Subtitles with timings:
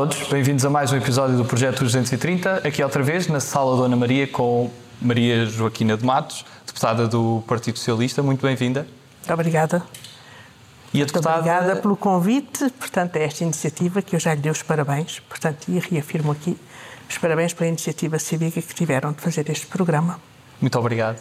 [0.00, 3.94] Todos, bem-vindos a mais um episódio do Projeto 230, aqui outra vez na Sala Dona
[3.94, 8.22] Maria com Maria Joaquina de Matos, deputada do Partido Socialista.
[8.22, 8.88] Muito bem-vinda.
[9.18, 9.82] Muito obrigada.
[10.94, 14.50] E a Muito obrigada pelo convite, portanto, a esta iniciativa que eu já lhe dei
[14.50, 16.56] os parabéns, portanto, e reafirmo aqui
[17.06, 20.18] os parabéns pela iniciativa cívica que tiveram de fazer este programa.
[20.62, 21.20] Muito obrigado.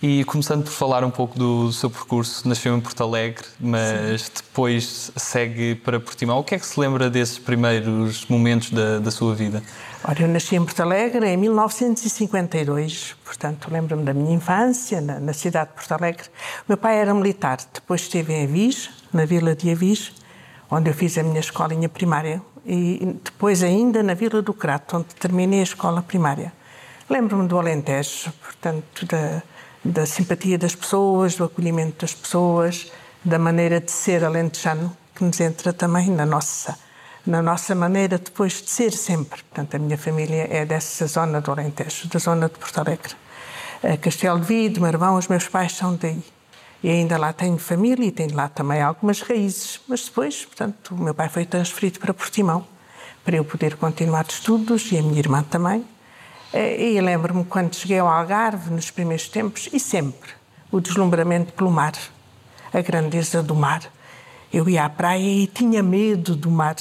[0.00, 4.30] E começando por falar um pouco do seu percurso, nasceu em Porto Alegre, mas Sim.
[4.36, 6.38] depois segue para Portimão.
[6.38, 9.60] O que é que se lembra desses primeiros momentos da, da sua vida?
[10.04, 15.32] Ora, eu nasci em Porto Alegre em 1952, portanto lembro-me da minha infância na, na,
[15.32, 16.28] cidade de Porto Alegre.
[16.60, 20.12] O meu pai era militar, depois esteve em Avis, na vila de Avis,
[20.70, 25.06] onde eu fiz a minha escolinha primária, e depois ainda na vila do Crato, onde
[25.16, 26.52] terminei a escola primária.
[27.10, 29.42] Lembro-me do Alentejo, portanto, da
[29.88, 32.92] da simpatia das pessoas, do acolhimento das pessoas,
[33.24, 36.78] da maneira de ser alentejano, que nos entra também na nossa,
[37.26, 39.42] na nossa maneira depois de ser sempre.
[39.42, 43.14] Portanto, a minha família é dessa zona do Alentejo, da zona de Porto Alegre.
[44.00, 46.22] Castelo de Vido, Marvão, os meus pais são daí.
[46.82, 49.80] E ainda lá tenho família e tenho lá também algumas raízes.
[49.88, 52.66] Mas depois, portanto, o meu pai foi transferido para Portimão
[53.24, 55.84] para eu poder continuar de estudos e a minha irmã também.
[56.52, 60.30] Eh, e lembro-me quando cheguei ao Algarve, nos primeiros tempos, e sempre,
[60.70, 61.92] o deslumbramento pelo mar,
[62.72, 63.82] a grandeza do mar.
[64.52, 66.76] Eu ia à praia e tinha medo do mar.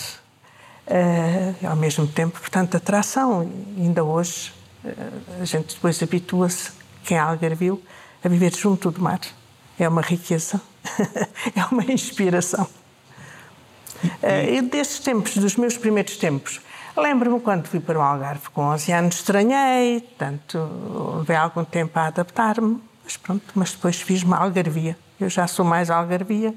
[0.89, 3.51] Uh, ao mesmo tempo, portanto, atração.
[3.77, 4.53] Ainda hoje,
[4.85, 6.71] uh, a gente depois habitua-se,
[7.03, 7.83] quem é algarvio,
[8.23, 9.19] a viver junto do mar.
[9.77, 10.61] É uma riqueza,
[11.53, 12.69] é uma inspiração.
[14.03, 16.61] Uh, e desses tempos, dos meus primeiros tempos,
[16.97, 22.07] Lembro-me quando fui para o Algarve com 11 anos, estranhei, portanto, levei algum tempo a
[22.07, 24.97] adaptar-me, mas pronto, mas depois fiz-me algarvia.
[25.19, 26.55] Eu já sou mais algarvia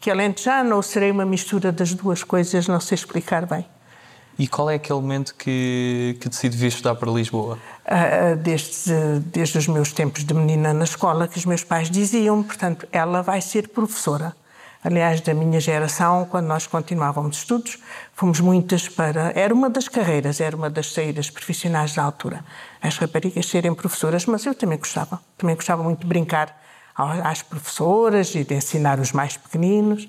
[0.00, 3.64] que alentejano, ou serei uma mistura das duas coisas, não sei explicar bem.
[4.38, 7.58] E qual é aquele momento que, que decide vir estudar para Lisboa?
[7.84, 12.42] Uh, desde, desde os meus tempos de menina na escola, que os meus pais diziam,
[12.44, 14.36] portanto, ela vai ser professora.
[14.82, 17.78] Aliás, da minha geração, quando nós continuávamos estudos,
[18.14, 19.32] fomos muitas para.
[19.34, 22.44] Era uma das carreiras, era uma das saídas profissionais da altura.
[22.80, 25.20] As raparigas serem professoras, mas eu também gostava.
[25.36, 26.56] Também gostava muito de brincar
[26.94, 30.08] às professoras e de ensinar os mais pequeninos.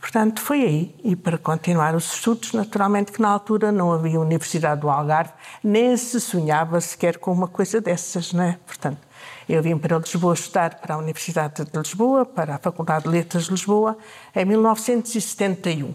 [0.00, 0.96] Portanto, foi aí.
[1.04, 5.96] E para continuar os estudos, naturalmente que na altura não havia Universidade do Algarve, nem
[5.96, 8.58] se sonhava sequer com uma coisa dessas, não é?
[8.66, 9.07] Portanto,
[9.48, 13.44] eu vim para Lisboa estudar para a Universidade de Lisboa, para a Faculdade de Letras
[13.44, 13.96] de Lisboa,
[14.36, 15.94] em 1971.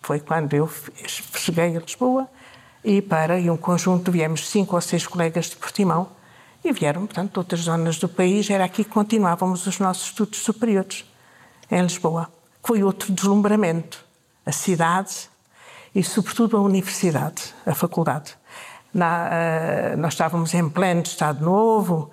[0.00, 0.70] Foi quando eu
[1.34, 2.28] cheguei a Lisboa
[2.82, 6.08] e para e um conjunto, viemos cinco ou seis colegas de Portimão
[6.64, 8.48] e vieram, portanto, de outras zonas do país.
[8.48, 11.04] Era aqui que continuávamos os nossos estudos superiores,
[11.70, 12.30] em Lisboa.
[12.62, 14.04] Foi outro deslumbramento.
[14.46, 15.28] A cidade
[15.94, 18.34] e, sobretudo, a universidade, a faculdade.
[18.92, 22.10] Na, uh, nós estávamos em pleno Estado Novo,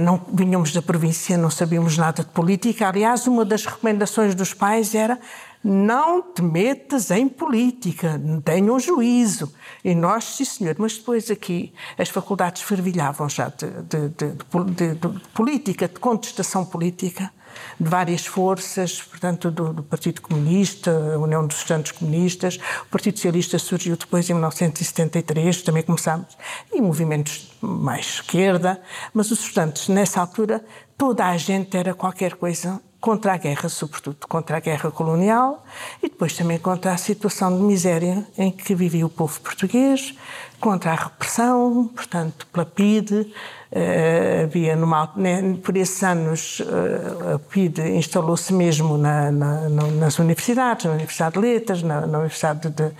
[0.00, 2.88] não vinhamos da província, não sabíamos nada de política.
[2.88, 5.18] Aliás, uma das recomendações dos pais era
[5.62, 9.52] não te metas em política, tenham juízo.
[9.84, 15.20] E nós, sim senhor, mas depois aqui as faculdades fervilhavam já de, de, de, de
[15.34, 17.30] política, de contestação política
[17.78, 23.16] de várias forças, portanto, do, do, Partido Comunista, a União dos Estudantes Comunistas, o Partido
[23.16, 26.36] Socialista surgiu depois em 1973, também começámos,
[26.72, 28.80] e movimentos mais esquerda,
[29.12, 30.64] mas os estudantes, nessa altura,
[30.96, 35.64] toda a gente era qualquer coisa contra a guerra, sobretudo contra a guerra colonial
[36.02, 40.14] e depois também contra a situação de miséria em que vivia o povo português,
[40.60, 43.32] contra a repressão, portanto, pela PIDE.
[43.72, 50.18] Uh, havia numa, né, por esses anos uh, a PIDE instalou-se mesmo na, na, nas
[50.18, 52.90] universidades, na Universidade de Letras, na, na Universidade de,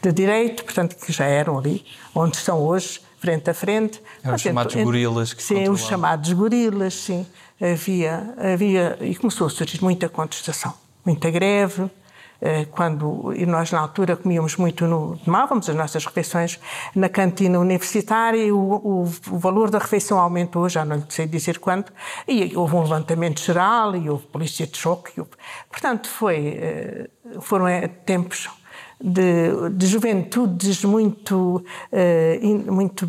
[0.00, 1.84] de, Direito, portanto, que já eram ali,
[2.14, 4.00] onde estão hoje, frente a frente.
[4.22, 7.26] É os chamados gorilas que Sim, os chamados gorilas, sim
[7.60, 10.72] havia, havia e começou a surgir muita contestação,
[11.04, 11.90] muita greve.
[12.42, 16.58] Eh, quando e nós na altura comíamos muito, no, tomávamos as nossas refeições
[16.94, 21.58] na cantina universitária e o, o, o, valor da refeição aumentou, já não sei dizer
[21.58, 21.92] quanto,
[22.26, 25.20] e houve um levantamento geral e houve polícia de choque.
[25.20, 25.32] Houve,
[25.68, 27.10] portanto, foi, eh,
[27.40, 28.48] foram eh, tempos
[28.98, 31.64] de, de juventudes muito,
[32.66, 33.06] muito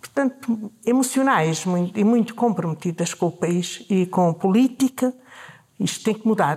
[0.00, 5.12] portanto, emocionais muito, e muito comprometidas com o país e com a política.
[5.78, 6.56] Isto tem que mudar.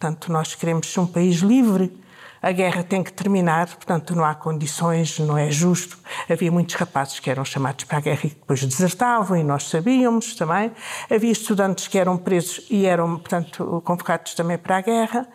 [0.00, 1.92] Portanto, nós queremos ser um país livre,
[2.40, 5.98] a guerra tem que terminar, portanto não há condições, não é justo.
[6.26, 10.34] Havia muitos rapazes que eram chamados para a guerra e depois desertavam, e nós sabíamos
[10.34, 10.72] também.
[11.10, 15.28] Havia estudantes que eram presos e eram, portanto, convocados também para a guerra.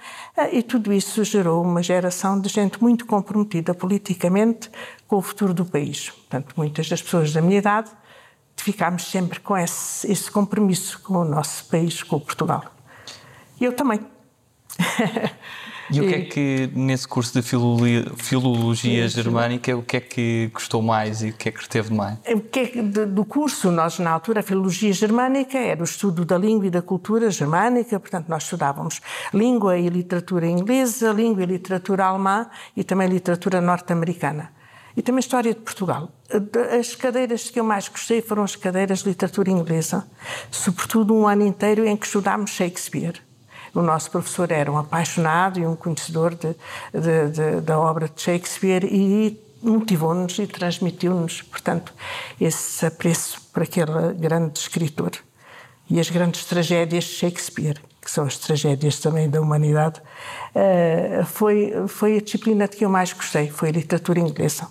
[0.51, 4.71] E tudo isso gerou uma geração de gente muito comprometida politicamente
[5.07, 6.09] com o futuro do país.
[6.09, 7.91] Portanto, muitas das pessoas da minha idade
[8.57, 12.63] ficámos sempre com esse, esse compromisso com o nosso país, com Portugal.
[13.61, 14.14] Eu também.
[15.91, 20.49] E o que é que, nesse curso de filologia, filologia germânica, o que é que
[20.51, 22.17] gostou mais e o que é que reteve mais?
[22.27, 26.25] O que é que, do curso, nós, na altura, a filologia germânica era o estudo
[26.25, 28.99] da língua e da cultura germânica, portanto, nós estudávamos
[29.33, 34.51] língua e literatura inglesa, língua e literatura alemã e também literatura norte-americana.
[34.97, 36.09] E também história de Portugal.
[36.79, 40.07] As cadeiras que eu mais gostei foram as cadeiras de literatura inglesa,
[40.49, 43.24] sobretudo um ano inteiro em que estudámos Shakespeare
[43.75, 46.55] o nosso professor era um apaixonado e um conhecedor de,
[46.93, 51.93] de, de, da obra de Shakespeare e motivou-nos e transmitiu-nos, portanto,
[52.39, 55.11] esse apreço por aquele grande escritor.
[55.89, 60.01] E as grandes tragédias de Shakespeare, que são as tragédias também da humanidade,
[60.53, 64.67] eh, foi, foi a disciplina de que eu mais gostei, foi a literatura inglesa.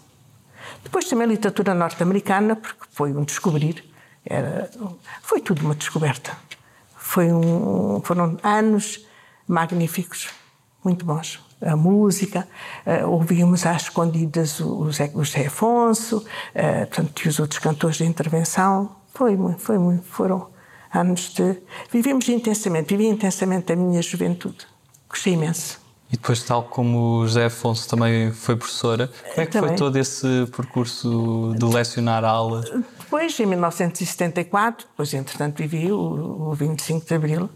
[0.82, 3.84] Depois também a literatura norte-americana, porque foi um descobrir,
[4.24, 4.70] era,
[5.22, 6.36] foi tudo uma descoberta.
[7.14, 9.06] Foi um, foram anos
[9.46, 10.30] magníficos,
[10.82, 11.38] muito bons.
[11.62, 12.48] A música,
[12.84, 17.98] uh, ouvimos às escondidas o, Zé, o Zé Afonso, uh, portanto, e os outros cantores
[17.98, 18.96] de intervenção.
[19.14, 20.48] Foi, foi, foram
[20.92, 21.62] anos de.
[21.88, 24.66] Vivemos intensamente, vivi intensamente a minha juventude.
[25.08, 25.83] Gostei imenso.
[26.14, 29.70] E depois, tal como o José Afonso também foi professora, como é que também.
[29.70, 32.62] foi todo esse percurso de lecionar aula?
[33.00, 37.50] Depois, em 1974, depois entretanto vivi o, o 25 de Abril,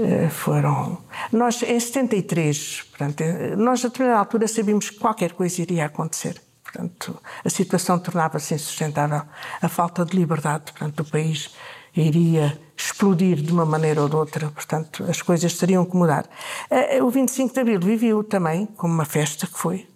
[0.00, 0.98] eh, foram...
[1.32, 6.42] Nós, em 73, portanto, eh, nós a determinada altura sabíamos que qualquer coisa iria acontecer.
[6.64, 9.22] Portanto, a situação tornava-se insustentável.
[9.62, 11.54] A falta de liberdade, portanto, do país
[11.96, 16.26] iria explodir de uma maneira ou de outra, portanto, as coisas teriam que mudar.
[16.70, 19.86] Eh, o 25 de Abril viveu também como uma festa que foi,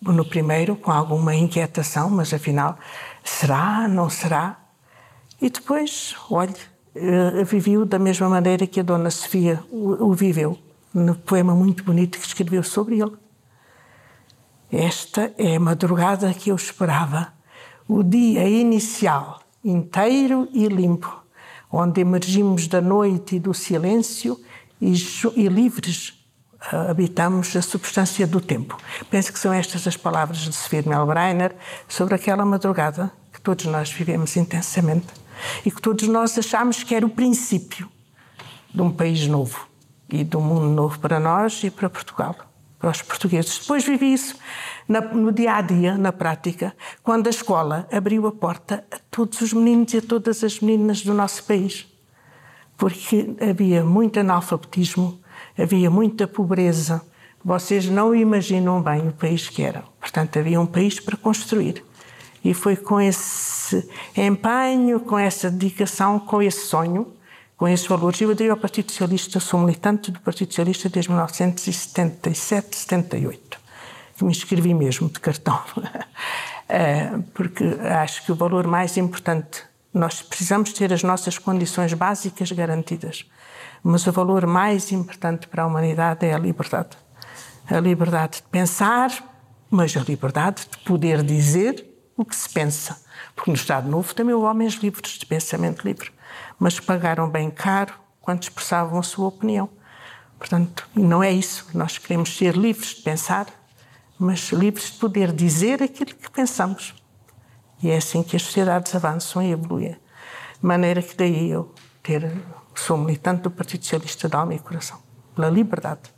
[0.00, 2.78] no primeiro, com alguma inquietação, mas afinal
[3.24, 3.86] Será?
[3.88, 4.58] Não será?
[5.40, 6.54] E depois, olhe,
[6.94, 10.58] eh, viveu da mesma maneira que a Dona Sofia o viveu,
[10.92, 13.16] no poema muito bonito que escreveu sobre ele.
[14.70, 17.32] Esta é a madrugada que eu esperava,
[17.88, 21.21] o dia inicial, inteiro e limpo,
[21.72, 24.38] onde emergimos da noite e do silêncio
[24.80, 24.92] e,
[25.36, 26.22] e livres
[26.70, 28.78] habitamos a substância do tempo.
[29.10, 31.56] Penso que são estas as palavras de Sofia Melbreiner
[31.88, 35.08] sobre aquela madrugada que todos nós vivemos intensamente
[35.64, 37.88] e que todos nós achamos que era o princípio
[38.72, 39.66] de um país novo
[40.08, 42.36] e de um mundo novo para nós e para Portugal,
[42.78, 43.58] para os portugueses.
[43.58, 44.36] Depois vivi isso
[44.88, 49.52] no dia a dia, na prática, quando a escola abriu a porta a todos os
[49.52, 51.86] meninos e a todas as meninas do nosso país.
[52.76, 55.20] Porque havia muito analfabetismo,
[55.58, 57.02] havia muita pobreza.
[57.44, 59.84] Vocês não imaginam bem o país que era.
[60.00, 61.84] Portanto, havia um país para construir.
[62.44, 67.12] E foi com esse empenho, com essa dedicação, com esse sonho,
[67.56, 68.20] com esses valores.
[68.20, 73.41] Eu aderi ao Partido Socialista, sou militante do Partido Socialista desde 1977, 78.
[74.22, 75.60] Que me inscrevi mesmo de cartão.
[76.74, 77.64] Eh, porque
[78.02, 79.62] acho que o valor mais importante,
[79.92, 83.28] nós precisamos ter as nossas condições básicas garantidas.
[83.82, 86.96] Mas o valor mais importante para a humanidade é a liberdade.
[87.68, 89.10] A liberdade de pensar,
[89.70, 91.84] mas a liberdade de poder dizer
[92.16, 93.04] o que se pensa.
[93.36, 96.10] Porque no Estado Novo também houve homens livres, de pensamento livre,
[96.58, 99.68] mas pagaram bem caro quando expressavam a sua opinião.
[100.38, 101.66] Portanto, não é isso.
[101.74, 103.46] Nós queremos ser livres de pensar,
[104.22, 106.94] mas livres de poder dizer aquilo que pensamos.
[107.82, 109.92] E é assim que as sociedades avançam e evoluem.
[110.60, 112.30] De maneira que daí eu ter
[112.74, 114.98] Sou militante do Partido Socialista de alma e coração.
[115.34, 116.10] Pela liberdade,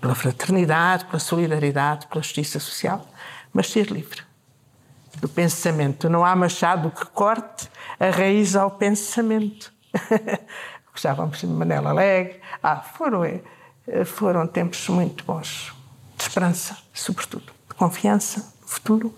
[0.00, 3.06] pela fraternidade, pela solidariedade, pela justiça social,
[3.52, 4.22] mas ser livre
[5.20, 6.08] do pensamento.
[6.08, 7.68] Não há machado que corte
[8.00, 9.72] a raiz ao pensamento.
[10.90, 12.40] Gostávamos de Manela Alegre.
[12.62, 15.73] Ah, foram, eh, foram tempos muito bons.
[16.24, 17.52] De esperança, sobretudo.
[17.68, 19.14] De confiança no futuro.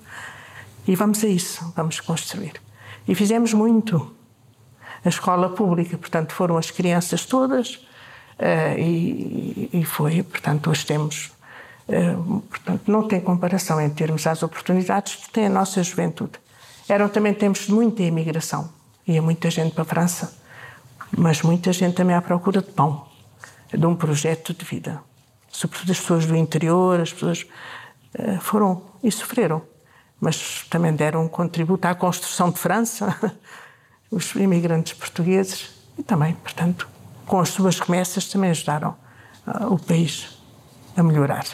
[0.88, 2.60] E vamos a isso, vamos construir.
[3.06, 4.12] E fizemos muito
[5.04, 5.96] a escola pública.
[5.96, 7.76] Portanto, foram as crianças todas
[8.40, 11.30] uh, e, e, foi, portanto, hoje temos.
[11.88, 16.32] Uh, portanto, não tem comparação em termos as oportunidades que tem a nossa juventude.
[16.88, 18.68] Eram também tempos de muita imigração.
[19.06, 20.36] Ia muita gente para a França,
[21.16, 23.06] mas muita gente também à procura de pão,
[23.72, 25.00] de um projeto de vida.
[25.56, 27.46] Sobretudo as pessoas do interior, as pessoas
[28.18, 29.62] uh, foram e sofreram,
[30.20, 33.16] mas também deram um contributo à construção de França,
[34.10, 36.86] os imigrantes portugueses, e também, portanto,
[37.26, 38.94] com as suas remessas também ajudaram
[39.46, 40.38] uh, o país
[40.94, 41.46] a melhorar.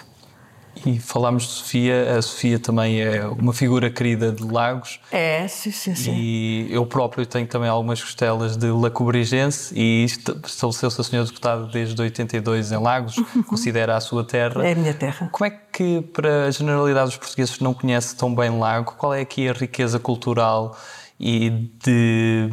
[0.84, 5.00] E falámos de Sofia, a Sofia também é uma figura querida de Lagos.
[5.10, 6.14] É, sim, sim, sim.
[6.14, 12.00] E eu próprio tenho também algumas costelas de Lacobrigense e estabeleceu-se a senhora deputada desde
[12.00, 14.66] 82 em Lagos, considera a sua terra.
[14.66, 15.28] É a minha terra.
[15.30, 19.14] Como é que, para a generalidade dos portugueses que não conhece tão bem Lago, qual
[19.14, 20.76] é aqui a riqueza cultural
[21.18, 21.50] e
[21.82, 22.50] de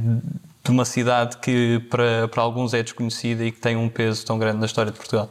[0.63, 4.38] de uma cidade que para, para alguns é desconhecida e que tem um peso tão
[4.38, 5.30] grande na história de Portugal?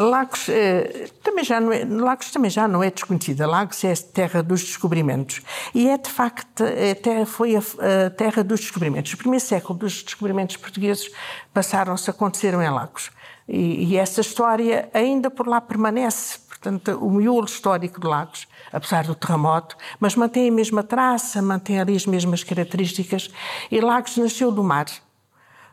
[0.00, 3.46] Lagos, eh, também já não é, Lagos também já não é desconhecida.
[3.46, 5.40] Lagos é a terra dos descobrimentos.
[5.74, 7.60] E é, de facto, até foi a,
[8.06, 9.12] a, terra dos descobrimentos.
[9.14, 11.10] O primeiro século dos descobrimentos portugueses
[11.52, 13.10] passaram-se, aconteceram em Lagos.
[13.48, 16.38] E, e essa história ainda por lá permanece.
[16.64, 21.80] Portanto, o miolo histórico de Lagos apesar do terremoto, mas mantém a mesma traça, mantém
[21.80, 23.30] ali as mesmas características.
[23.70, 24.86] E Lagos nasceu do mar.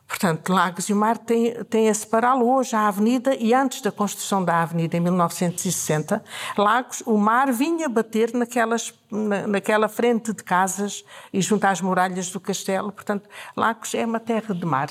[0.07, 3.91] Portanto, Lagos e o mar têm, têm a separá-lo hoje à avenida e antes da
[3.91, 6.21] construção da avenida, em 1960,
[6.57, 12.29] Lagos, o mar vinha bater naquelas, na, naquela frente de casas e junto às muralhas
[12.29, 12.91] do castelo.
[12.91, 14.89] Portanto, Lagos é uma terra de mar.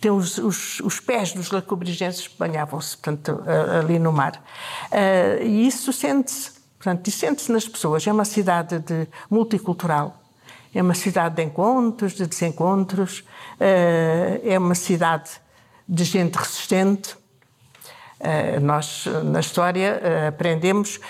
[0.00, 2.96] Tem os, os, os pés dos lacobrigenses banhavam-se
[3.78, 4.42] ali no mar.
[4.90, 8.06] Uh, e isso sente-se Portanto, sente-se nas pessoas.
[8.06, 10.22] É uma cidade de, multicultural,
[10.72, 13.24] é uma cidade de encontros, de desencontros,
[13.58, 15.30] eh, é uma cidade
[15.88, 17.16] de gente resistente.
[18.20, 21.00] Eh, nós, na história, aprendemos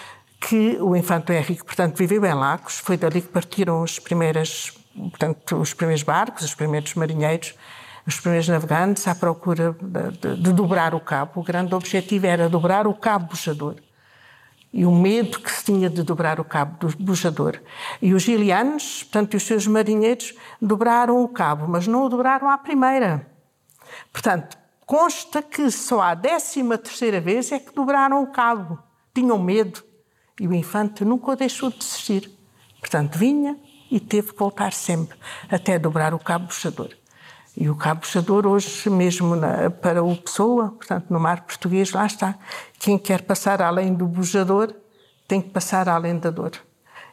[0.41, 5.57] que o Infante Henrique, portanto, viveu em Lagos, foi dali que partiram os primeiros, portanto,
[5.57, 7.55] os primeiros barcos, os primeiros marinheiros,
[8.09, 11.41] os primeiros navegantes à procura de, de, de dobrar o cabo.
[11.41, 13.77] O grande objetivo era dobrar o cabo buchador
[14.73, 17.61] e o medo que se tinha de dobrar o cabo do bujador.
[18.01, 22.57] E os gilianos, portanto, os seus marinheiros, dobraram o cabo, mas não o dobraram à
[22.57, 23.27] primeira.
[24.13, 28.79] Portanto, consta que só à décima terceira vez é que dobraram o cabo.
[29.15, 29.83] Tinham medo.
[30.41, 32.31] E o infante nunca o deixou de desistir.
[32.81, 33.59] Portanto, vinha
[33.91, 35.19] e teve que voltar sempre
[35.51, 36.91] até dobrar o cabo buchador.
[37.61, 42.07] E o cabo buchador hoje mesmo na, para o Pessoa, portanto no mar português, lá
[42.07, 42.37] está.
[42.79, 44.73] Quem quer passar além do bujador
[45.27, 46.53] tem que passar além da dor.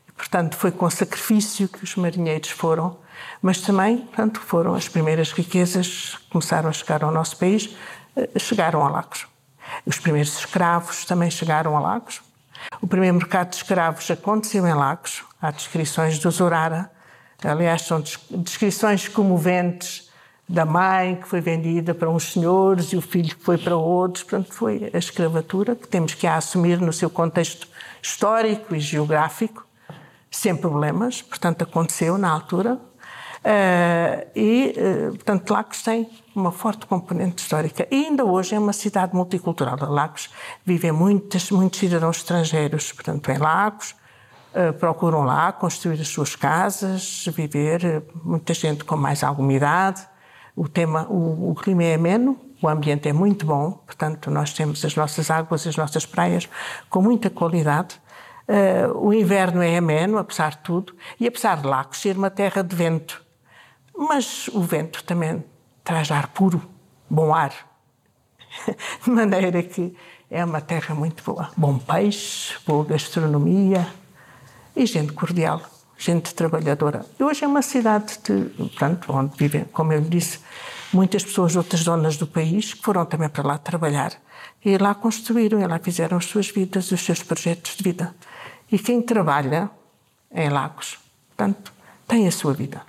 [0.07, 2.99] E, portanto foi com sacrifício que os marinheiros foram,
[3.41, 7.75] mas também, portanto, foram as primeiras riquezas que começaram a chegar ao nosso país,
[8.15, 9.25] eh, chegaram a Lagos.
[9.83, 12.21] Os primeiros escravos também chegaram a Lagos.
[12.79, 15.23] O primeiro mercado de escravos aconteceu em Lagos.
[15.41, 16.91] Há descrições do Zorara.
[17.43, 17.99] Aliás, são
[18.29, 20.04] descrições comoventes
[20.47, 24.23] da mãe que foi vendida para uns senhores e o filho que foi para outros.
[24.23, 27.67] Portanto, foi a escravatura que temos que assumir no seu contexto
[28.01, 29.65] histórico e geográfico,
[30.29, 31.21] sem problemas.
[31.21, 32.79] Portanto, aconteceu na altura.
[33.45, 37.87] Uh, e, uh, portanto, Lagos tem uma forte componente histórica.
[37.91, 39.77] E ainda hoje é uma cidade multicultural.
[39.87, 40.29] Lagos
[40.65, 43.95] vivem muitos, muitos cidadãos estrangeiros, portanto, em Lagos,
[44.53, 50.07] uh, procuram lá construir as suas casas, viver, muita gente com mais alguma idade,
[50.55, 54.83] o tema, o, o clima é ameno, o ambiente é muito bom, portanto nós temos
[54.85, 56.47] as nossas águas, as nossas praias
[56.89, 57.99] com muita qualidade.
[58.47, 62.63] Uh, o inverno é ameno, apesar de tudo, e apesar de Lagos ser uma terra
[62.63, 63.23] de vento.
[63.97, 65.43] Mas o vento também
[65.83, 66.61] traz ar puro,
[67.09, 67.53] bom ar.
[69.03, 69.95] de maneira que
[70.29, 71.49] é uma terra muito boa.
[71.57, 73.87] Bom peixe, boa gastronomia
[74.75, 75.61] e gente cordial
[75.97, 77.05] gente trabalhadora.
[77.19, 80.39] E hoje é uma cidade de, portanto, onde vivem, como eu disse,
[80.93, 84.13] muitas pessoas de outras zonas do país que foram também para lá trabalhar
[84.63, 88.15] e lá construíram, e lá fizeram as suas vidas, os seus projetos de vida.
[88.71, 89.69] E quem trabalha
[90.31, 90.97] em Lagos,
[91.29, 91.71] portanto,
[92.07, 92.81] tem a sua vida.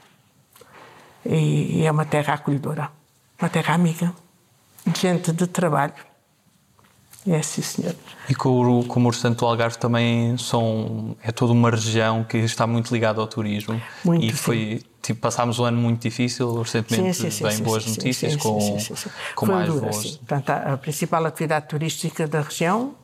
[1.25, 2.91] E, e é uma terra acolhedora,
[3.39, 4.13] uma terra amiga,
[4.87, 6.16] de gente de trabalho
[7.27, 7.95] é, sim, senhor.
[8.29, 12.93] E como, como o Santo Algarve também são, é toda uma região que está muito
[12.93, 13.81] ligada ao turismo.
[14.05, 14.89] Muito, e foi, sim.
[15.03, 18.59] tipo, passámos um ano muito difícil, recentemente sim, sim, bem boas notícias, com,
[19.35, 20.17] com mais dura, voos.
[20.17, 22.95] Portanto, a principal atividade turística da região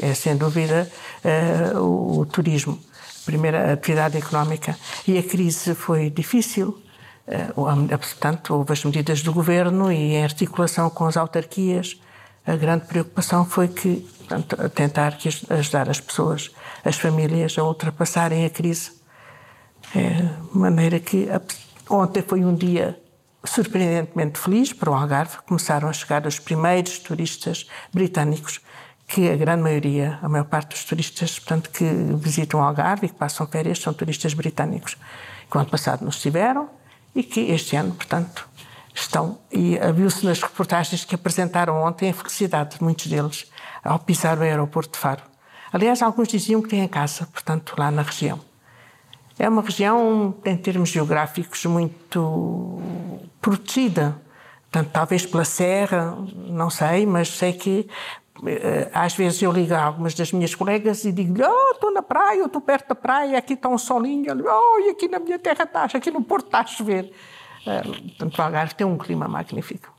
[0.00, 0.90] é, sem dúvida,
[1.24, 2.78] uh, o, o, turismo.
[3.24, 4.78] Primeira atividade económica.
[5.06, 6.80] E a crise foi difícil.
[7.26, 12.00] Uh, portanto, houve as medidas do governo e em articulação com as autarquias,
[12.46, 16.50] a grande preocupação foi que portanto, tentar que ajudar as pessoas,
[16.84, 18.92] as famílias a ultrapassarem a crise.
[19.94, 21.28] É, maneira que
[21.88, 23.00] ontem foi um dia
[23.44, 25.38] surpreendentemente feliz para o Algarve.
[25.46, 28.60] Começaram a chegar os primeiros turistas britânicos
[29.06, 31.84] que a grande maioria, a maior parte dos turistas, portanto, que
[32.16, 34.96] visitam Algarve e que passam férias são turistas britânicos,
[35.48, 36.68] que o ano passado não estiveram
[37.14, 38.48] e que este ano, portanto,
[39.00, 39.38] estão.
[39.50, 43.50] E viu-se nas reportagens que apresentaram ontem a felicidade de muitos deles
[43.84, 45.22] ao pisar o aeroporto de Faro.
[45.72, 48.40] Aliás, alguns diziam que têm casa, portanto, lá na região.
[49.38, 52.80] É uma região, em termos geográficos, muito
[53.40, 54.16] protegida.
[54.70, 56.16] Portanto, talvez pela serra,
[56.48, 57.88] não sei, mas sei que
[58.46, 62.02] eh, às vezes eu ligo a algumas das minhas colegas e digo-lhe: Oh, estou na
[62.02, 64.34] praia, estou perto da praia, aqui está um solinho.
[64.44, 67.12] Oh, e aqui na minha terra está, aqui no Porto está a chover.
[67.66, 69.92] Eh, portanto, o Algarve tem um clima magnífico.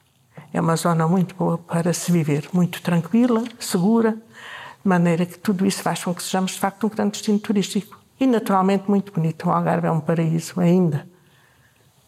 [0.53, 5.65] É uma zona muito boa para se viver, muito tranquila, segura, de maneira que tudo
[5.65, 7.99] isso faz com que sejamos, de facto, um grande destino turístico.
[8.19, 9.47] E, naturalmente, muito bonito.
[9.47, 11.07] O Algarve é um paraíso ainda.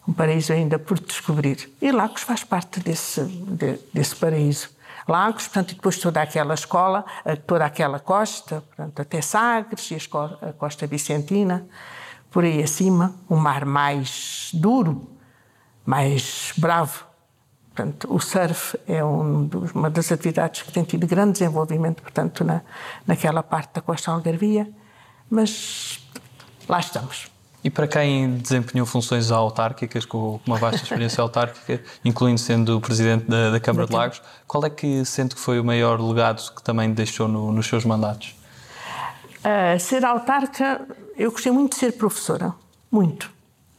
[0.08, 1.70] Um paraíso ainda por descobrir.
[1.80, 4.70] E Lagos faz parte desse, de, desse paraíso.
[5.06, 7.04] Lagos, portanto, e depois toda aquela escola,
[7.46, 11.66] toda aquela costa, portanto, até Sagres e a costa vicentina,
[12.30, 15.08] por aí acima, um mar mais duro,
[15.90, 17.04] mais bravo.
[17.74, 22.44] Portanto, o surf é um dos, uma das atividades que tem tido grande desenvolvimento, portanto,
[22.44, 22.60] na,
[23.04, 24.70] naquela parte da costa algarvia,
[25.28, 25.98] mas
[26.68, 27.28] lá estamos.
[27.64, 33.50] E para quem desempenhou funções autárquicas, com uma vasta experiência autárquica, incluindo sendo presidente da,
[33.50, 36.92] da Câmara de Lagos, qual é que sente que foi o maior legado que também
[36.92, 38.36] deixou no, nos seus mandatos?
[39.38, 42.54] Uh, ser autarca, eu gostei muito de ser professora,
[42.92, 43.28] muito.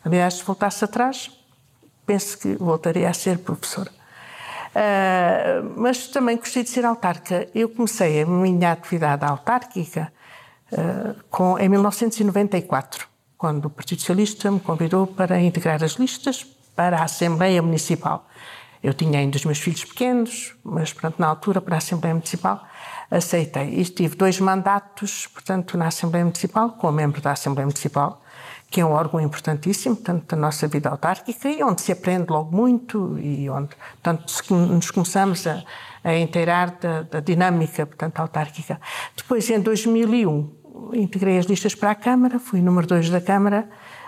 [0.03, 1.31] Aliás, se voltasse atrás,
[2.05, 3.91] penso que voltaria a ser professora.
[4.71, 7.47] Uh, mas também gostei de ser autarca.
[7.53, 10.11] Eu comecei a minha atividade autárquica
[10.71, 16.99] uh, com, em 1994, quando o Partido Socialista me convidou para integrar as listas para
[16.99, 18.27] a Assembleia Municipal.
[18.81, 22.65] Eu tinha ainda os meus filhos pequenos, mas pronto, na altura, para a Assembleia Municipal,
[23.11, 23.79] aceitei.
[23.79, 28.20] E tive dois mandatos, portanto, na Assembleia Municipal, como membro da Assembleia Municipal,
[28.71, 32.55] que é um órgão importantíssimo, tanto da nossa vida autárquica, e onde se aprende logo
[32.55, 35.61] muito e onde, portanto, nos começamos a,
[36.01, 38.79] a inteirar da, da, dinâmica, portanto, autárquica.
[39.15, 40.49] Depois, em 2001,
[40.93, 43.67] integrei as listas para a Câmara, fui número 2 da Câmara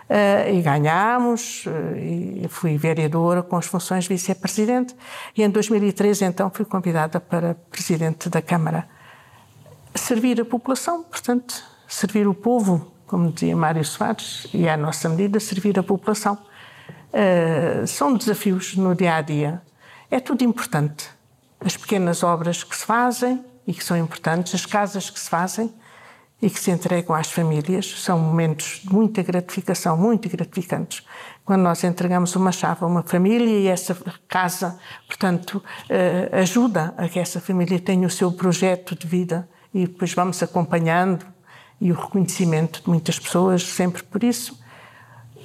[0.10, 4.96] uh, e ganhámos, uh, e fui vereadora com as funções de vice-presidente,
[5.36, 8.88] e em 2013, então, fui convidada para presidente da Câmara.
[9.94, 15.40] Servir a população, portanto, servir o povo, como dizia Mário Soares, e à nossa medida,
[15.40, 16.38] servir a população.
[17.14, 19.62] Uh, são desafios no dia a dia.
[20.10, 21.10] É tudo importante.
[21.60, 25.74] As pequenas obras que se fazem e que são importantes, as casas que se fazem
[26.42, 31.06] e que se entregam às famílias, são momentos de muita gratificação, muito gratificantes.
[31.46, 33.96] Quando nós entregamos uma chave a uma família e essa
[34.28, 39.88] casa, portanto, uh, ajuda a que essa família tenha o seu projeto de vida e
[39.88, 41.26] depois vamos acompanhando
[41.80, 44.62] e o reconhecimento de muitas pessoas sempre por isso.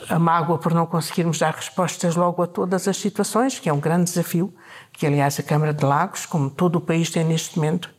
[0.08, 3.80] A mágoa por não conseguirmos dar respostas logo a todas as situações, que é um
[3.80, 4.54] grande desafio,
[4.92, 7.90] que aliás a Câmara de Lagos, como todo o país tem neste momento,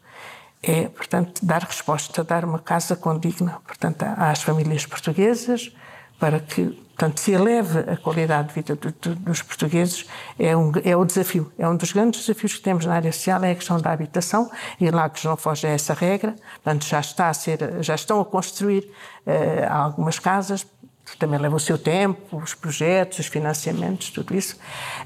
[0.61, 5.73] é, portanto, dar resposta, dar uma casa condigna, portanto, às famílias portuguesas,
[6.19, 10.05] para que Portanto, se eleve a qualidade de vida do, do, dos portugueses,
[10.37, 11.49] é, um, é o desafio.
[11.57, 14.51] É um dos grandes desafios que temos na área social, é a questão da habitação,
[14.81, 16.35] e Lagos não foge a essa regra.
[16.61, 18.91] Portanto, já, está a ser, já estão a construir
[19.25, 20.67] uh, algumas casas,
[21.17, 24.57] também leva o seu tempo, os projetos, os financiamentos, tudo isso.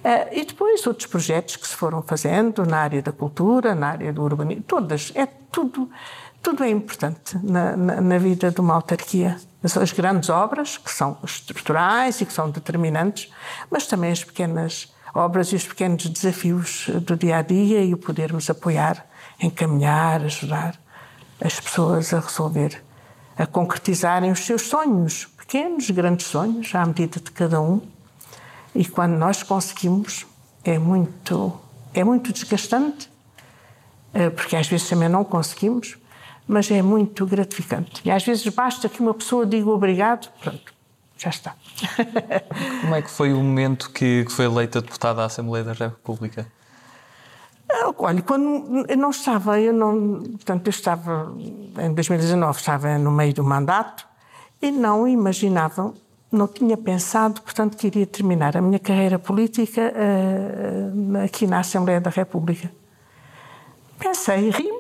[0.04, 4.12] Uh, e depois outros projetos que se foram fazendo na área da cultura, na área
[4.12, 5.88] do urbanismo, todas, é tudo
[6.44, 9.40] tudo é importante na, na, na, vida de uma autarquia.
[9.64, 13.32] As grandes obras, que são estruturais e que são determinantes,
[13.72, 17.98] mas também as pequenas obras e os pequenos desafios do dia a dia e o
[17.98, 19.08] podermos apoiar,
[19.40, 20.78] encaminhar, ajudar
[21.40, 22.84] as pessoas a resolver,
[23.38, 27.82] a concretizarem os seus sonhos, pequenos, grandes sonhos, à medida de cada um.
[28.76, 30.26] E quando nós conseguimos,
[30.62, 31.58] é muito,
[31.94, 33.10] é muito desgastante,
[34.14, 35.98] eh, porque às vezes também não conseguimos,
[36.48, 38.02] mas é muito gratificante.
[38.06, 40.74] E às vezes basta que uma pessoa diga obrigado, pronto,
[41.18, 41.56] já está.
[42.82, 46.48] Como é que foi o momento que foi eleita deputada à Assembleia da República?
[47.72, 51.34] Ah, olha, quando eu não estava, eu não, portanto, eu estava
[51.80, 54.06] em 2019, estava no meio do mandato
[54.62, 55.94] e não imaginava,
[56.32, 62.00] não tinha pensado, portanto, que iria terminar a minha carreira política uh, aqui na Assembleia
[62.00, 62.72] da República.
[63.98, 64.73] Pensei, ri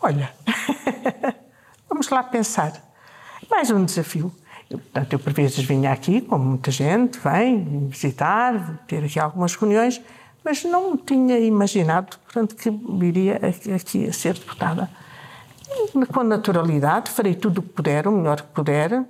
[0.00, 0.32] Olha,
[1.88, 2.72] vamos lá pensar.
[3.50, 4.32] Mais um desafio.
[4.70, 9.56] Eu, portanto, eu por vezes vinha aqui, como muita gente, vem visitar, ter aqui algumas
[9.56, 10.00] reuniões,
[10.44, 13.40] mas não tinha imaginado, portanto, que viria
[13.74, 14.88] aqui a ser deputada.
[16.12, 19.04] Com naturalidade, farei tudo o que puder, o melhor que puder.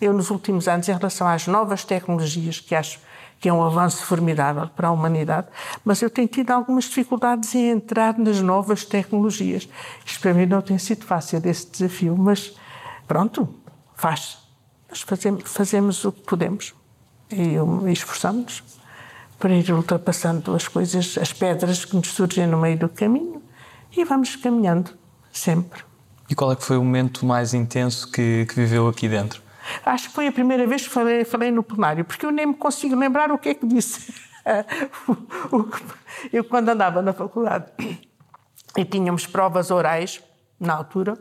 [0.00, 2.98] Eu, nos últimos anos, em relação às novas tecnologias, que acho
[3.46, 5.46] que é um avanço formidável para a humanidade,
[5.84, 9.68] mas eu tenho tido algumas dificuldades em entrar nas novas tecnologias.
[10.04, 12.56] Isto para mim não tem sido fácil, esse desafio, mas
[13.06, 13.48] pronto,
[13.94, 14.38] faz.
[14.90, 16.74] Nós fazemos, fazemos o que podemos
[17.30, 17.54] e,
[17.86, 18.64] e esforçamos
[19.38, 23.40] para ir ultrapassando as coisas, as pedras que nos surgem no meio do caminho
[23.96, 24.90] e vamos caminhando
[25.32, 25.84] sempre.
[26.28, 29.45] E qual é que foi o momento mais intenso que, que viveu aqui dentro?
[29.84, 32.54] Acho que foi a primeira vez que falei, falei no plenário, porque eu nem me
[32.54, 34.12] consigo lembrar o que é que disse.
[36.32, 37.72] eu, quando andava na faculdade
[38.76, 40.22] e tínhamos provas orais,
[40.58, 41.18] na altura,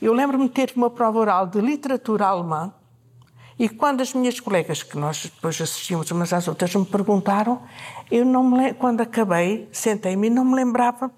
[0.00, 2.74] eu lembro-me de ter uma prova oral de literatura alemã
[3.58, 7.62] e quando as minhas colegas, que nós depois assistimos umas às outras, me perguntaram,
[8.10, 11.12] eu não me, quando acabei, sentei-me e não me lembrava,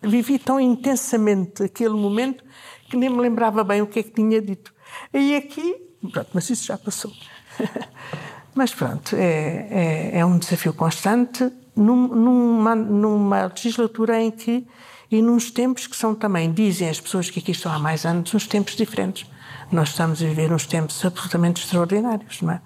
[0.00, 2.44] vivi tão intensamente aquele momento
[2.88, 4.72] que nem me lembrava bem o que é que tinha dito.
[5.12, 7.12] E aqui Pronto, mas isso já passou.
[8.54, 14.66] mas pronto, é, é, é, um desafio constante num, numa, numa legislatura em que,
[15.10, 18.32] e nos tempos que são também, dizem as pessoas que aqui estão há mais anos,
[18.34, 19.28] uns tempos diferentes.
[19.70, 22.60] Nós estamos a viver uns tempos absolutamente extraordinários, não é?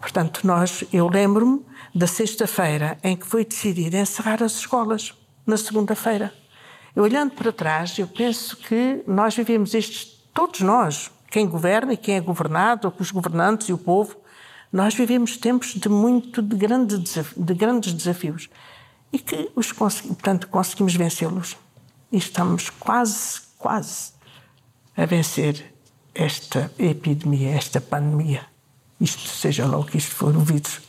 [0.00, 1.64] Portanto, nós, eu lembro-me
[1.94, 5.14] da sexta-feira em que foi decidido encerrar as escolas,
[5.46, 6.32] na segunda-feira.
[6.96, 12.14] Olhando para trás, eu penso que nós vivemos estes, todos nós, quem governa e quem
[12.14, 14.14] é governado, os governantes e o povo,
[14.72, 18.48] nós vivemos tempos de muito de, grande de grandes desafios
[19.12, 21.56] e que os portanto conseguimos vencê-los
[22.12, 24.12] e estamos quase quase
[24.96, 25.74] a vencer
[26.14, 28.46] esta epidemia, esta pandemia.
[29.00, 30.82] Isto seja lá o que isto for, o vírus.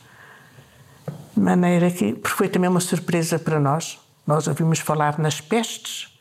[1.34, 3.98] De maneira que, porque foi também uma surpresa para nós.
[4.24, 6.16] Nós ouvimos falar nas pestes,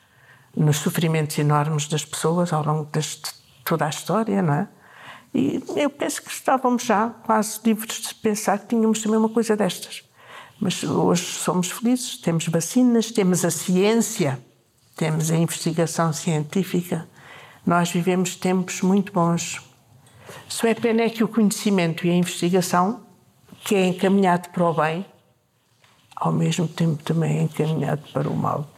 [0.57, 4.67] nos sofrimentos enormes das pessoas ao longo deste toda a história, não é?
[5.34, 9.58] E eu penso que estávamos já quase livres de pensar que tínhamos também uma coisa
[9.58, 10.01] destas.
[10.62, 14.39] Mas hoje somos felizes, temos vacinas, temos a ciência,
[14.95, 17.06] temos a investigação científica.
[17.65, 19.62] Nós vivemos tempos muito bons.
[20.47, 23.01] Só é pena é que o conhecimento e a investigação,
[23.65, 25.06] que é encaminhado para o bem,
[26.15, 28.69] ao mesmo tempo também é encaminhado para o mal.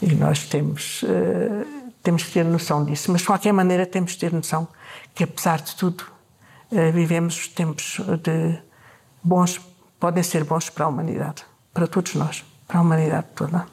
[0.00, 1.02] E nós temos.
[1.02, 4.66] Uh, temos que ter noção disso, mas de qualquer maneira temos que ter noção
[5.14, 6.04] que, apesar de tudo,
[6.72, 8.58] eh, vivemos tempos de
[9.22, 9.60] bons,
[9.98, 13.66] podem ser bons para a humanidade, para todos nós, para a humanidade toda.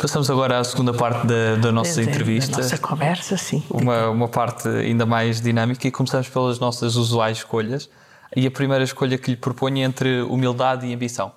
[0.00, 2.52] Passamos agora à segunda parte da, da nossa entrevista.
[2.52, 3.64] Da nossa conversa, sim.
[3.68, 7.90] Uma, uma parte ainda mais dinâmica e começamos pelas nossas usuais escolhas.
[8.36, 11.32] E a primeira escolha que lhe proponho é entre humildade e ambição.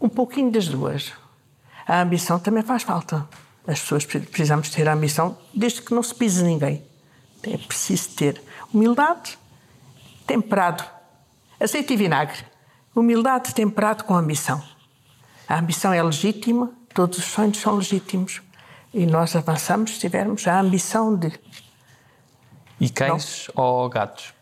[0.00, 1.12] Um pouquinho das duas.
[1.86, 3.26] A ambição também faz falta.
[3.66, 6.82] As pessoas precisamos ter a ambição, desde que não se pise ninguém.
[7.42, 8.42] É preciso ter
[8.72, 9.38] humildade,
[10.26, 10.84] temperado,
[11.58, 12.44] azeite e vinagre.
[12.94, 14.62] Humildade temperado com ambição.
[15.48, 18.42] A ambição é legítima, todos os sonhos são legítimos.
[18.92, 21.32] E nós avançamos se tivermos a ambição de.
[22.80, 23.64] E cães não.
[23.64, 24.34] ou gatos?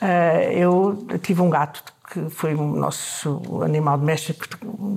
[0.00, 4.46] Uh, eu tive um gato que foi o nosso animal doméstico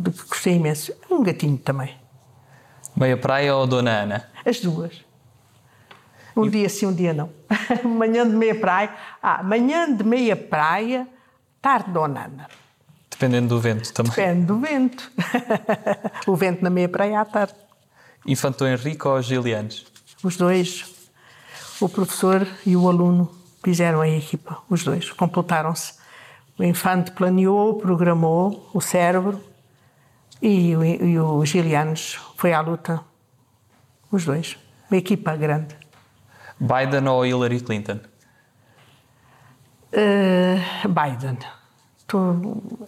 [0.01, 0.93] de que gostei imenso.
[1.09, 2.00] Um gatinho também.
[2.95, 4.29] Meia praia ou Dona Ana?
[4.45, 5.03] As duas.
[6.35, 6.49] Um e...
[6.49, 7.29] dia sim, um dia não.
[7.83, 8.89] manhã de meia praia.
[9.21, 11.07] Ah, manhã de meia praia,
[11.61, 12.47] tarde Dona Ana.
[13.09, 14.11] Dependendo do vento também.
[14.13, 15.11] Depende do vento.
[16.25, 17.55] o vento na meia praia à tarde.
[18.25, 19.85] Infanto Henrique ou Gilianes?
[20.23, 20.85] Os dois.
[21.79, 23.31] O professor e o aluno
[23.63, 25.93] fizeram a equipa, os dois, completaram-se.
[26.57, 29.41] O infante planeou, programou o cérebro
[30.41, 33.01] e, e o Gilianos foi à luta,
[34.11, 34.57] os dois,
[34.89, 35.75] uma equipa grande.
[36.59, 37.99] Biden ou Hillary Clinton?
[39.93, 41.37] Uh, Biden.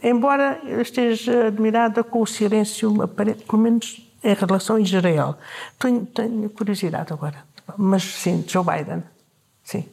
[0.01, 5.37] Embora esteja admirada com o silêncio, pelo menos em relação a Israel.
[5.79, 7.43] Tenho, tenho curiosidade agora.
[7.77, 9.03] Mas sim, Joe Biden.
[9.63, 9.85] Sim,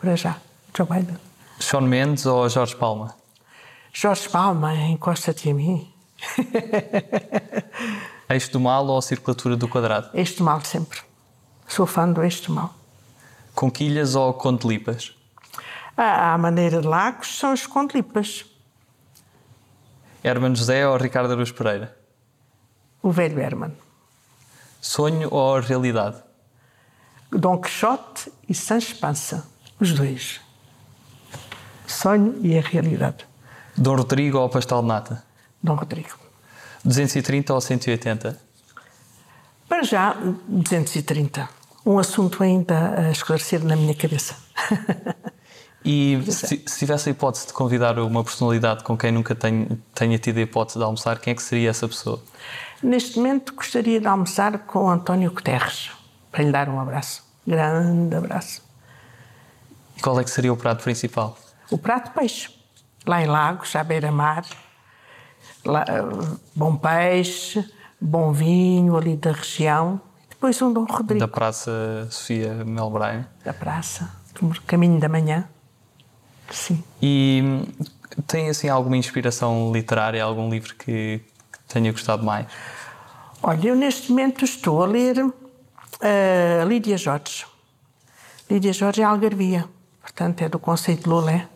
[0.00, 0.36] para já.
[0.76, 1.16] Joe Biden.
[1.58, 3.14] Sean Mendes ou Jorge Palma?
[3.92, 5.92] Jorge Palma, encosta-te a mim.
[8.28, 10.10] eixo do mal ou circulatura do quadrado?
[10.14, 11.00] Eixo do mal sempre.
[11.66, 12.74] Sou fã do eixo do mal.
[13.54, 15.14] Conquilhas ou contelipas?
[15.96, 18.44] À maneira de Lagos são os contelipas.
[20.22, 21.96] Herman José ou Ricardo Aruz Pereira?
[23.02, 23.72] O velho Herman.
[24.80, 26.22] Sonho ou realidade?
[27.30, 29.46] Dom Quixote e Sancho Pança.
[29.80, 30.40] Os dois.
[31.86, 33.26] Sonho e a realidade.
[33.76, 35.27] Dom Rodrigo ou pastel de nata?
[35.62, 36.18] Dom Rodrigo.
[36.84, 38.38] 230 ou 180?
[39.68, 40.16] Para já,
[40.48, 41.48] 230.
[41.84, 44.36] Um assunto ainda a esclarecer na minha cabeça.
[45.84, 50.18] E se, se, tivesse a hipótese de convidar uma personalidade com quem nunca tenha, tenha
[50.18, 52.22] tido a hipótese de almoçar, quem é que seria essa pessoa?
[52.82, 55.90] Neste momento gostaria de almoçar com António Guterres,
[56.30, 57.24] para lhe dar um abraço.
[57.46, 58.62] Grande abraço.
[59.96, 61.36] E qual é que seria o prato principal?
[61.70, 62.50] O prato peixe.
[63.06, 64.44] Lá em Lagos, à beira-mar,
[66.54, 67.64] bom peixe,
[68.00, 70.00] bom vinho ali da região.
[70.28, 71.20] Depois um Dom Rodrigo.
[71.20, 73.24] Da Praça Sofia Melbrain.
[73.44, 74.10] Da Praça,
[74.66, 75.48] Caminho da Manhã.
[76.50, 76.82] Sim.
[77.02, 77.64] E
[78.26, 81.20] tem assim alguma inspiração literária, algum livro que,
[81.52, 82.46] que tenha gostado mais?
[83.42, 85.32] Olha, eu neste momento estou a ler uh,
[86.66, 87.46] Lídia Jorge.
[88.50, 89.66] Lídia Jorge é algarvia,
[90.00, 91.48] portanto é do Conceito de Lolé.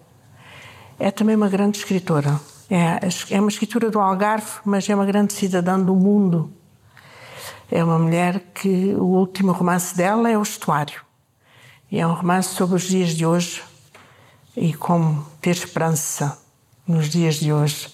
[0.98, 2.38] É também uma grande escritora.
[2.74, 6.50] É, é uma escritora do Algarve, mas é uma grande cidadã do mundo.
[7.70, 11.02] É uma mulher que o último romance dela é O Estuário.
[11.90, 13.62] E é um romance sobre os dias de hoje,
[14.56, 16.38] e como ter esperança
[16.88, 17.90] nos dias de hoje.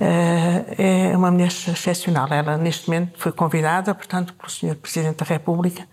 [0.00, 2.26] Eh, é uma mulher excepcional.
[2.28, 4.76] Ela, neste momento, foi convidada, portanto, pelo Sr.
[4.76, 5.86] Presidente da República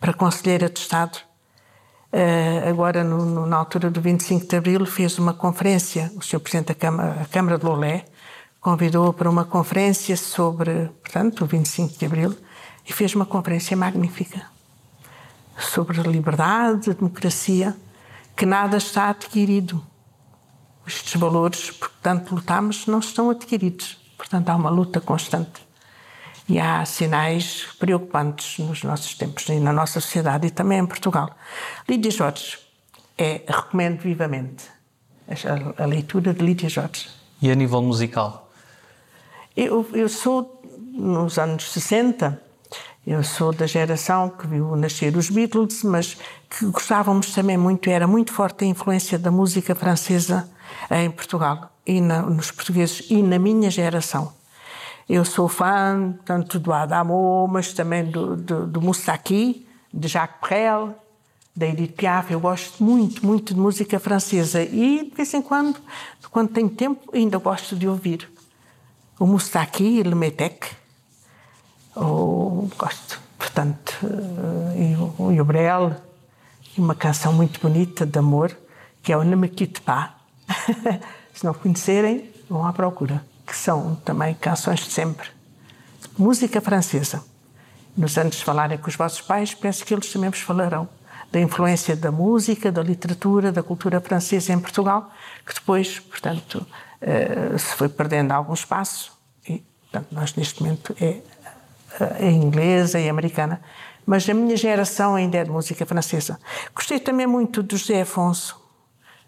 [0.00, 1.18] para Conselheira de Estado.
[2.12, 6.40] Eh, agora, no, no, na altura do 25 de Abril, fez uma conferência, o Sr.
[6.40, 8.04] Presidente da Câmara, a Câmara de Lolé
[8.60, 12.36] convidou para uma conferência sobre, portanto, o 25 de Abril,
[12.88, 14.42] e fez uma conferência magnífica
[15.58, 17.76] sobre liberdade, democracia
[18.36, 19.82] que nada está adquirido.
[20.86, 23.98] Estes valores, por tanto lutamos, não estão adquiridos.
[24.16, 25.65] Portanto, há uma luta constante.
[26.48, 31.30] E há sinais preocupantes nos nossos tempos e na nossa sociedade e também em Portugal.
[31.88, 32.58] Lídia Jorge,
[33.18, 34.64] é, recomendo vivamente
[35.28, 37.08] a, a leitura de Lídia Jorge.
[37.42, 38.50] E a nível musical?
[39.56, 42.40] Eu, eu sou, nos anos 60,
[43.06, 46.16] eu sou da geração que viu nascer os Beatles, mas
[46.50, 50.48] que gostávamos também muito, era muito forte a influência da música francesa
[50.90, 54.32] em Portugal e na, nos portugueses e na minha geração.
[55.08, 59.64] Eu sou fã tanto do Adamo, mas também do, do, do Moussaki,
[59.94, 60.94] de Jacques Brel,
[61.54, 62.32] da Edith Piaf.
[62.32, 65.76] Eu gosto muito, muito de música francesa e de vez em quando,
[66.30, 68.28] quando tenho tempo, ainda gosto de ouvir
[69.18, 70.70] o Moussaki e Le Metec
[71.94, 75.96] ou gosto, portanto, eh, e o, e o Brel,
[76.76, 78.54] e uma canção muito bonita de amor,
[79.02, 79.48] que é o Ne me.
[81.32, 85.28] Se não conhecerem, vão à procura, que são também canções de sempre.
[86.18, 87.22] Música francesa.
[87.96, 90.88] Nos anos de falarem com os vossos pais, penso que eles também vos falarão
[91.32, 95.10] da influência da música, da literatura, da cultura francesa em Portugal,
[95.44, 96.66] que depois, portanto,
[97.00, 99.12] eh, se foi perdendo algum espaço
[99.48, 101.20] e, portanto, nós neste momento é
[102.18, 103.60] é inglesa e americana,
[104.04, 106.38] mas a minha geração ainda é de música francesa.
[106.74, 108.60] Gostei também muito do José Afonso,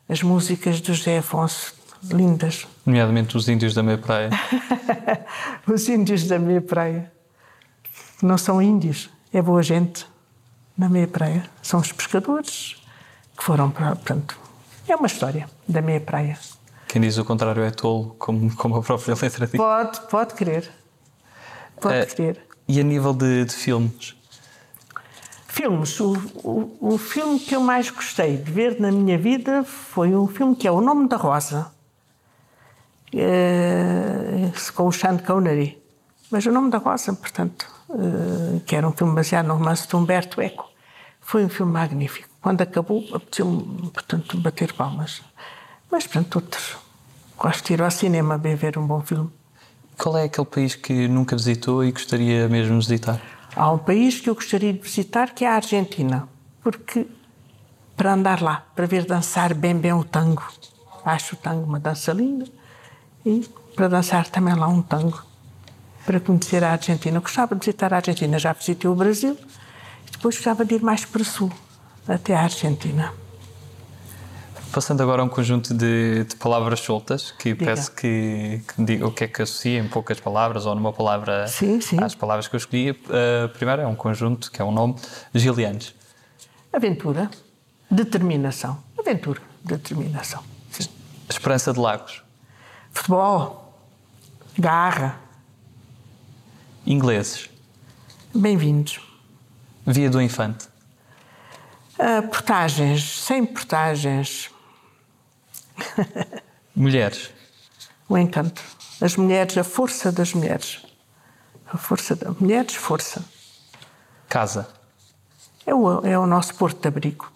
[0.08, 2.66] as músicas do José Afonso, lindas.
[2.84, 4.30] Nomeadamente os índios da minha praia.
[5.66, 7.12] os índios da minha praia.
[8.22, 10.06] Não são índios, é boa gente
[10.76, 11.44] na minha praia.
[11.62, 12.76] São os pescadores
[13.36, 13.96] que foram para.
[13.96, 14.38] Portanto,
[14.88, 16.38] é uma história da minha praia.
[16.88, 19.56] Quem diz o contrário é tolo, como, como a própria letra diz.
[19.56, 20.70] Pode, pode crer.
[21.80, 22.40] Pode é, crer.
[22.66, 24.16] E a nível de, de filmes?
[25.46, 26.00] Filmes.
[26.00, 30.26] O, o, o, filme que eu mais gostei de ver na minha vida foi um
[30.26, 31.70] filme que é O Nome da Rosa,
[33.14, 35.78] é, com o Sean Connery.
[36.30, 39.96] Mas O Nome da Rosa, portanto, é, que era um filme baseado no romance de
[39.96, 40.70] Humberto Eco,
[41.20, 42.28] foi um filme magnífico.
[42.40, 45.22] Quando acabou, apeteceu-me, portanto, bater palmas.
[45.90, 46.76] Mas, portanto, outros.
[47.36, 49.30] Gosto de ir ao cinema ver um bom filme.
[49.96, 53.20] Qual é aquele país que nunca visitou e gostaria mesmo de visitar?
[53.56, 56.28] Há um país que eu gostaria de visitar que é a Argentina,
[56.62, 57.06] porque
[57.96, 60.44] para andar lá, para ver dançar bem bem o tango.
[61.04, 62.46] Acho o tango uma dança linda
[63.28, 65.22] e para dançar também lá um tango,
[66.06, 67.18] para conhecer a Argentina.
[67.18, 69.36] Eu gostava de visitar a Argentina, já visitei o Brasil
[70.06, 71.52] e depois gostava de ir mais para o sul,
[72.06, 73.12] até a Argentina.
[74.72, 77.64] Passando agora a um conjunto de, de palavras soltas, que Diga.
[77.64, 81.46] parece que, que diga o que é que associa em poucas palavras ou numa palavra
[81.46, 81.96] sim, sim.
[82.02, 82.90] às palavras que eu escolhi.
[82.90, 84.96] Uh, primeiro é um conjunto, que é um nome,
[85.34, 85.94] Gilianes.
[86.70, 87.30] Aventura,
[87.90, 88.78] determinação.
[88.98, 90.42] Aventura, determinação.
[90.70, 90.88] Sim.
[91.30, 92.27] Esperança de Lagos.
[92.92, 93.74] Futebol,
[94.58, 95.18] garra.
[96.86, 97.48] Ingleses.
[98.34, 99.00] Bem-vindos.
[99.86, 100.68] Via do Infante.
[101.98, 104.50] Uh, portagens, sem portagens,
[106.74, 107.30] Mulheres.
[108.08, 108.62] O encanto.
[109.00, 110.82] As mulheres, a força das mulheres.
[111.66, 113.24] A força das mulheres, força.
[114.28, 114.68] Casa.
[115.66, 117.30] É o, é o nosso porto de abrigo.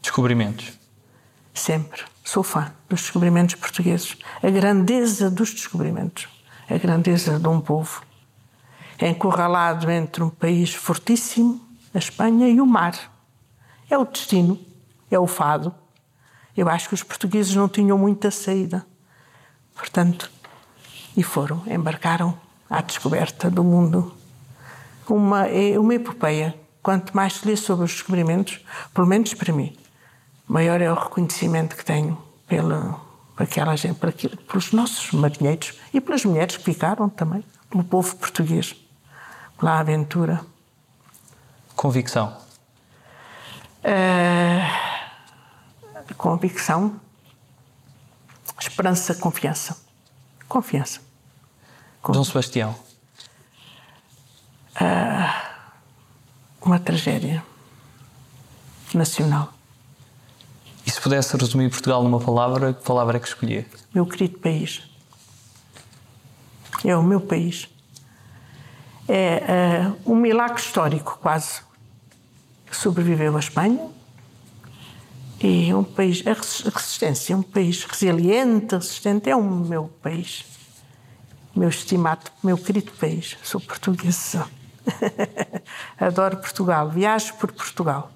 [0.00, 0.72] Descobrimentos.
[1.52, 2.04] Sempre.
[2.22, 4.16] Sou fã dos descobrimentos portugueses.
[4.42, 6.28] A grandeza dos descobrimentos.
[6.70, 8.02] A grandeza de um povo.
[8.98, 11.60] É encurralado entre um país fortíssimo,
[11.92, 12.94] a Espanha, e o mar.
[13.90, 14.58] É o destino.
[15.10, 15.74] É o fado.
[16.56, 18.86] Eu acho que os portugueses não tinham muita saída.
[19.74, 20.30] Portanto,
[21.16, 22.38] e foram, embarcaram
[22.70, 24.14] à descoberta do mundo.
[25.08, 26.54] Uma, é uma epopeia.
[26.80, 28.60] Quanto mais se lê sobre os descobrimentos,
[28.92, 29.76] pelo menos para mim,
[30.46, 33.00] maior é o reconhecimento que tenho pela,
[33.34, 38.14] por aquela por aquilo, pelos nossos marinheiros e pelas mulheres que ficaram também, pelo povo
[38.16, 38.76] português,
[39.58, 40.40] pela aventura.
[41.74, 42.36] Convicção.
[43.80, 44.62] Uh,
[46.14, 47.00] convicção,
[48.60, 49.76] esperança, confiança.
[50.48, 51.00] Confiança.
[52.06, 52.76] Dom Sebastião.
[54.76, 55.54] Uh,
[56.62, 57.44] uma tragédia
[58.94, 59.53] nacional.
[60.86, 63.66] E se pudesse resumir Portugal numa palavra, que palavra é que escolhia?
[63.94, 64.82] Meu querido país.
[66.84, 67.68] É o meu país.
[69.08, 71.60] É uh, um milagre histórico, quase.
[72.70, 73.88] Sobreviveu a Espanha.
[75.40, 80.44] E um país, a resistência, um país resiliente, resistente, é o meu país.
[81.54, 83.36] Meu estimado, meu querido país.
[83.42, 84.48] Sou portuguesa.
[85.98, 86.90] Adoro Portugal.
[86.90, 88.13] Viajo por Portugal.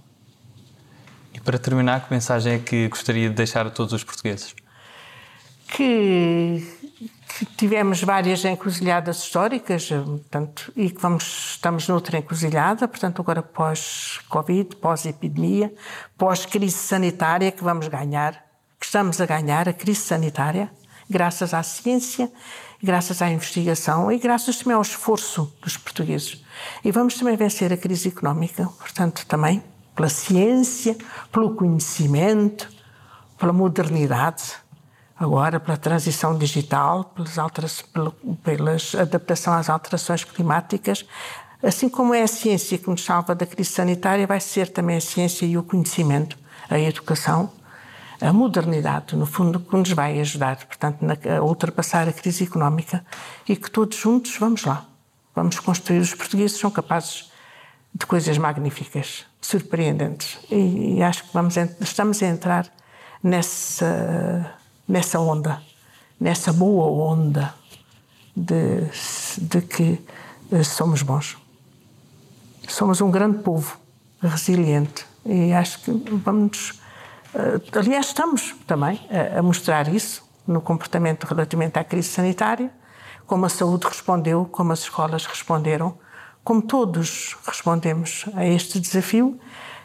[1.38, 4.56] E para terminar, que mensagem é que gostaria de deixar a todos os portugueses?
[5.68, 6.66] Que,
[7.28, 14.74] que tivemos várias encruzilhadas históricas portanto, e que vamos, estamos noutra encruzilhada, portanto, agora pós-Covid,
[14.76, 15.72] pós-epidemia,
[16.16, 18.44] pós-crise sanitária que vamos ganhar,
[18.80, 20.68] que estamos a ganhar, a crise sanitária,
[21.08, 22.32] graças à ciência,
[22.82, 26.44] graças à investigação e graças também ao esforço dos portugueses.
[26.84, 29.62] E vamos também vencer a crise económica, portanto, também
[29.98, 30.96] pela ciência,
[31.32, 32.70] pelo conhecimento,
[33.36, 34.54] pela modernidade,
[35.18, 37.12] agora pela transição digital,
[38.44, 41.04] pelas, adaptação às alterações climáticas,
[41.60, 45.00] assim como é a ciência que nos salva da crise sanitária, vai ser também a
[45.00, 46.38] ciência e o conhecimento,
[46.70, 47.50] a educação,
[48.20, 53.04] a modernidade, no fundo, que nos vai ajudar, portanto, a ultrapassar a crise económica
[53.48, 54.86] e que todos juntos vamos lá,
[55.34, 55.98] vamos construir.
[55.98, 57.32] Os portugueses são capazes
[57.92, 60.38] de coisas magníficas surpreendentes.
[60.50, 62.66] E, acho que vamos, estamos a entrar
[63.22, 64.54] nessa,
[64.86, 65.62] nessa onda,
[66.20, 67.54] nessa boa onda
[68.36, 68.88] de,
[69.38, 70.04] de que
[70.52, 71.36] eh, somos bons.
[72.68, 73.78] Somos um grande povo,
[74.20, 75.90] resiliente, e acho que
[76.24, 76.80] vamos.
[77.34, 79.00] Eh, aliás, estamos também
[79.36, 82.70] a mostrar isso no comportamento relativamente à crise sanitária,
[83.26, 85.98] como a saúde respondeu, como as escolas responderam
[86.48, 89.38] como todos respondemos a este desafio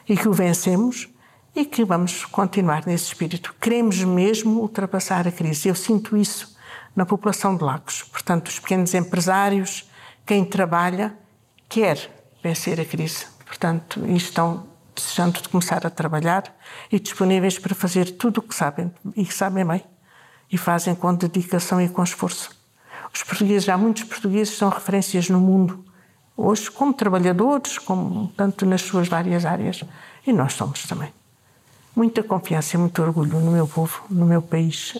[0.08, 1.10] e que o vencemos
[1.54, 3.54] e que vamos continuar nesse espírito.
[3.60, 5.68] Queremos mesmo ultrapassar a crise.
[5.68, 6.56] Eu sinto isso
[6.96, 8.04] na população de Lagos.
[8.04, 9.92] Portanto, os pequenos empresários,
[10.26, 11.14] quem trabalha,
[11.68, 12.10] quer
[12.42, 13.26] vencer a crise.
[13.46, 16.46] Portanto, estão desejando de começar a trabalhar
[16.90, 19.84] e disponíveis para fazer tudo o que sabem e que sabem bem
[20.50, 22.52] e fazem com dedicação e com esforço.
[23.14, 25.92] Os portugueses, há muitos portugueses são referências no mundo
[26.36, 29.84] hoje como trabalhadores, como, tanto nas suas várias áreas.
[30.26, 31.14] E nós somos também.
[31.96, 34.98] Muita confiança e muito orgulho no meu povo, no meu país.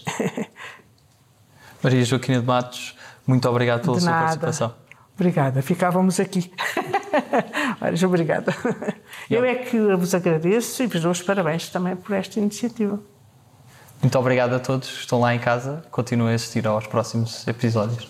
[1.82, 4.24] Maria Joaquina de Matos, muito obrigado pela de sua nada.
[4.24, 4.74] participação.
[5.16, 6.52] Obrigada, ficávamos aqui.
[7.80, 8.56] Maria, obrigada.
[9.30, 13.00] Eu é que vos agradeço e vos dou os parabéns também por esta iniciativa.
[14.02, 15.84] Muito obrigado a todos que estão lá em casa.
[15.90, 18.10] Continuem a assistir aos próximos episódios.